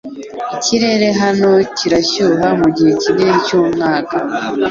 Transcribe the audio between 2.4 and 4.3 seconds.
mugihe kinini cyumwaka.